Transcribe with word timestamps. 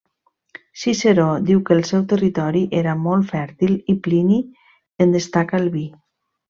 Ciceró 0.83 1.27
diu 1.49 1.61
que 1.67 1.77
el 1.81 1.85
seu 1.91 2.01
territori 2.15 2.65
era 2.81 2.97
molt 3.03 3.31
fèrtil 3.35 3.77
i 3.95 3.99
Plini 4.09 4.43
en 5.07 5.19
destaca 5.19 5.63
el 5.65 5.75
vi. 5.81 5.89